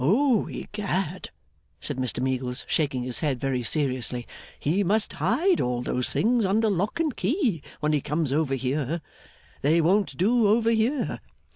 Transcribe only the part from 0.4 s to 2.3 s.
egad!' said Mr